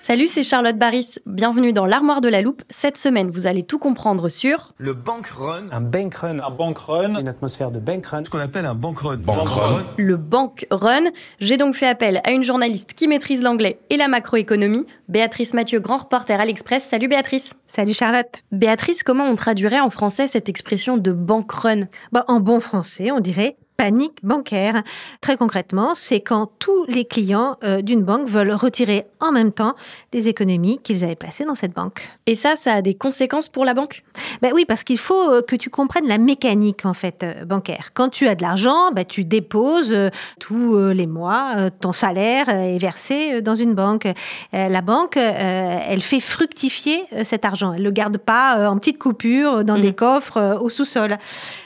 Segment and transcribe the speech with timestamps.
[0.00, 1.16] Salut, c'est Charlotte Baris.
[1.26, 2.62] Bienvenue dans l'armoire de la loupe.
[2.70, 5.64] Cette semaine, vous allez tout comprendre sur Le bank run.
[5.72, 6.38] Un bank run.
[6.38, 7.18] Un bank run.
[7.18, 8.24] Une atmosphère de bank run.
[8.24, 9.16] Ce qu'on appelle un bank run.
[9.16, 9.82] Bank run.
[9.96, 11.10] le bank run.
[11.40, 15.80] J'ai donc fait appel à une journaliste qui maîtrise l'anglais et la macroéconomie, Béatrice Mathieu,
[15.80, 16.84] grand reporter à l'Express.
[16.84, 17.54] Salut Béatrice.
[17.66, 18.32] Salut Charlotte.
[18.52, 21.88] Béatrice, comment on traduirait en français cette expression de bank run?
[22.12, 24.82] Bon, en bon français, on dirait panique bancaire.
[25.22, 29.74] Très concrètement, c'est quand tous les clients euh, d'une banque veulent retirer en même temps
[30.12, 32.02] des économies qu'ils avaient placées dans cette banque.
[32.26, 34.02] Et ça, ça a des conséquences pour la banque?
[34.42, 37.90] Ben oui, parce qu'il faut euh, que tu comprennes la mécanique en fait euh, bancaire.
[37.94, 41.92] Quand tu as de l'argent, ben, tu déposes euh, tous euh, les mois euh, ton
[41.92, 44.06] salaire est versé dans une banque.
[44.52, 47.72] La banque, elle fait fructifier cet argent.
[47.72, 49.80] Elle le garde pas en petites coupures dans Mhm.
[49.80, 51.16] des coffres au sous-sol.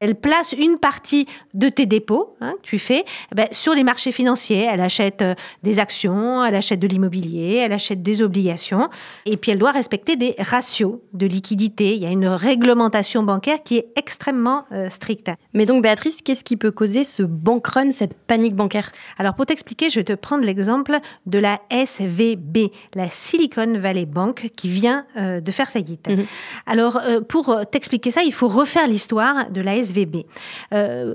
[0.00, 3.04] Elle place une partie de tes dépôts hein, que tu fais
[3.34, 4.66] ben, sur les marchés financiers.
[4.70, 5.24] Elle achète
[5.62, 8.88] des actions, elle achète de l'immobilier, elle achète des obligations.
[9.24, 11.94] Et puis elle doit respecter des ratios de liquidité.
[11.94, 15.30] Il y a une réglementation bancaire qui est extrêmement euh, stricte.
[15.52, 18.90] Mais donc Béatrice, qu'est-ce qui peut causer ce bank run, cette panique bancaire?
[19.18, 24.50] Alors pour t'expliquer, je vais te prendre l'exemple de la SVB, la Silicon Valley Bank,
[24.56, 26.08] qui vient euh, de faire faillite.
[26.08, 26.24] Mhm.
[26.66, 30.24] Alors euh, pour t'expliquer ça, il faut refaire l'histoire de la SVB.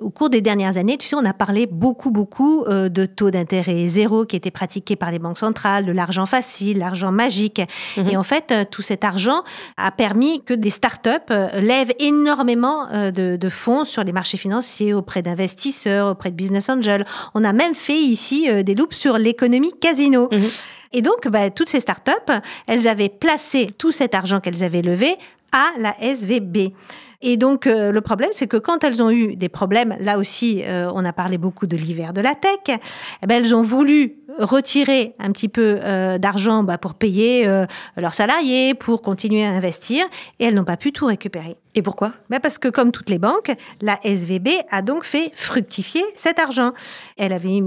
[0.00, 3.86] Au cours des dernières années, tu sais, on a parlé beaucoup, beaucoup de taux d'intérêt
[3.86, 7.60] zéro qui étaient pratiqués par les banques centrales, de l'argent facile, l'argent magique.
[7.96, 8.08] Mhm.
[8.08, 9.42] Et en fait, tout cet argent
[9.76, 14.36] a permis que des startups euh, lèvent énormément euh, de, de fonds sur les marchés
[14.36, 17.04] financiers auprès d'investisseurs, auprès de business angels.
[17.34, 20.28] On a même fait ici euh, des loupes sur l'économie casino.
[20.32, 20.48] Mhm.
[20.92, 22.32] Et donc, bah, toutes ces startups,
[22.66, 25.16] elles avaient placé tout cet argent qu'elles avaient levé
[25.52, 26.72] à la SVB.
[27.20, 30.62] Et donc, euh, le problème, c'est que quand elles ont eu des problèmes, là aussi,
[30.64, 34.18] euh, on a parlé beaucoup de l'hiver de la tech, eh ben, elles ont voulu
[34.38, 39.50] retirer un petit peu euh, d'argent bah, pour payer euh, leurs salariés, pour continuer à
[39.50, 40.06] investir,
[40.38, 41.56] et elles n'ont pas pu tout récupérer.
[41.74, 42.12] Et pourquoi?
[42.28, 43.52] Ben parce que comme toutes les banques,
[43.82, 46.72] la SVB a donc fait fructifier cet argent.
[47.16, 47.62] Elle avait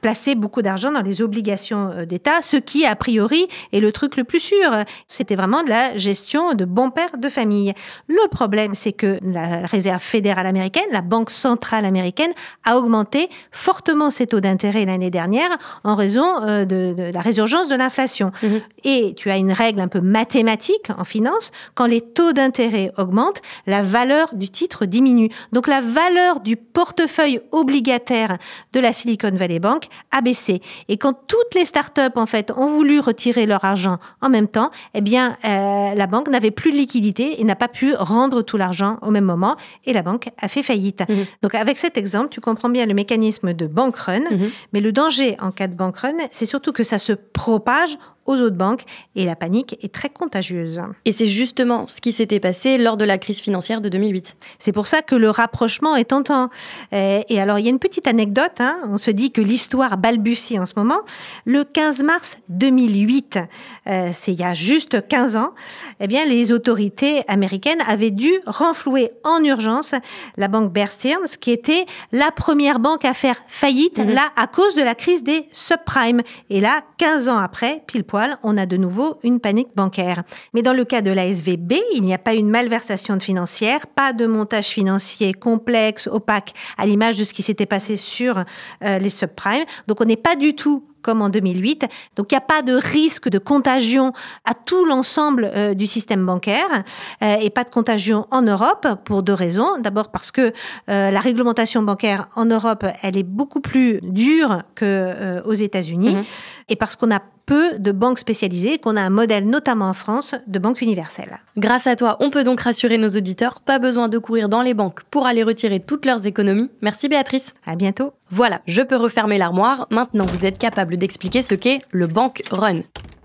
[0.00, 4.16] placé beaucoup d'argent dans les obligations euh, d'État, ce qui, a priori, est le truc
[4.16, 4.70] le plus sûr.
[5.06, 7.72] C'était vraiment de la gestion de bon père de famille.
[8.08, 12.32] Le problème, c'est que la Réserve fédérale américaine, la Banque centrale américaine,
[12.64, 15.50] a augmenté fortement ses taux d'intérêt l'année dernière
[15.84, 18.32] en raison euh, de, de la résurgence de l'inflation.
[18.42, 18.60] Mhm.
[18.84, 23.42] Et tu as une règle un peu mathématique en finance, quand les taux d'intérêt augmentent,
[23.66, 25.28] la valeur du titre diminue.
[25.52, 28.38] Donc la valeur du portefeuille obligataire
[28.72, 30.60] de la Silicon Valley Bank a baissé.
[30.88, 34.70] Et quand toutes les startups en fait ont voulu retirer leur argent en même temps,
[34.94, 38.56] eh bien euh, la banque n'avait plus de liquidité et n'a pas pu rendre tout
[38.56, 41.02] l'argent au même moment et la banque a fait faillite.
[41.08, 41.24] Mhm.
[41.42, 44.50] Donc avec cet exemple, tu comprends bien le mécanisme de bank run, Mhm.
[44.72, 47.96] mais le danger en cas de bank run, c'est surtout que ça se propage
[48.30, 48.82] aux autres banques
[49.16, 50.80] et la panique est très contagieuse.
[51.04, 54.36] Et c'est justement ce qui s'était passé lors de la crise financière de 2008.
[54.58, 56.48] C'est pour ça que le rapprochement est tentant.
[56.92, 58.60] Et alors, il y a une petite anecdote.
[58.60, 58.78] hein.
[58.88, 61.00] On se dit que l'histoire balbutie en ce moment.
[61.44, 63.38] Le 15 mars 2008,
[63.86, 65.52] euh, c'est il y a juste 15 ans,
[65.98, 69.94] eh bien, les autorités américaines avaient dû renflouer en urgence
[70.36, 74.10] la banque Bear Stearns, qui était la première banque à faire faillite, Mhm.
[74.10, 76.22] là, à cause de la crise des subprimes.
[76.48, 80.22] Et là, 15 ans après, pile poil, on a de nouveau une panique bancaire.
[80.54, 84.12] Mais dans le cas de la SVB, il n'y a pas une malversation financière, pas
[84.12, 88.44] de montage financier complexe, opaque, à l'image de ce qui s'était passé sur
[88.84, 89.64] euh, les subprimes.
[89.86, 91.86] Donc on n'est pas du tout comme en 2008.
[92.16, 94.12] Donc il n'y a pas de risque de contagion
[94.44, 96.84] à tout l'ensemble euh, du système bancaire
[97.22, 99.78] euh, et pas de contagion en Europe pour deux raisons.
[99.78, 100.52] D'abord parce que
[100.88, 106.24] euh, la réglementation bancaire en Europe, elle est beaucoup plus dure que aux États-Unis mhm.
[106.68, 107.20] et parce qu'on a
[107.50, 111.38] peu de banques spécialisées, qu'on a un modèle notamment en France de banque universelle.
[111.56, 114.72] Grâce à toi, on peut donc rassurer nos auditeurs, pas besoin de courir dans les
[114.72, 116.70] banques pour aller retirer toutes leurs économies.
[116.80, 117.52] Merci Béatrice.
[117.66, 118.12] À bientôt.
[118.30, 119.88] Voilà, je peux refermer l'armoire.
[119.90, 122.76] Maintenant, vous êtes capable d'expliquer ce qu'est le bank run.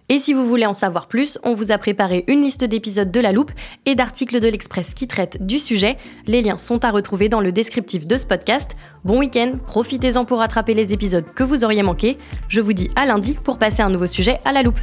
[0.08, 3.20] Et si vous voulez en savoir plus, on vous a préparé une liste d'épisodes de
[3.20, 3.52] La Loupe
[3.86, 5.98] et d'articles de l'Express qui traitent du sujet.
[6.28, 8.76] Les liens sont à retrouver dans le descriptif de ce podcast.
[9.04, 12.18] Bon week-end, profitez-en pour rattraper les épisodes que vous auriez manqués.
[12.50, 14.80] Je vous dis à lundi pour passer un nouveau sujet à La Loupe.